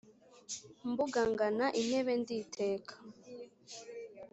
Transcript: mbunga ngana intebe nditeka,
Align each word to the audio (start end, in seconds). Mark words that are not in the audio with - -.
mbunga 0.89 1.21
ngana 1.31 1.65
intebe 1.79 2.13
nditeka, 2.21 2.95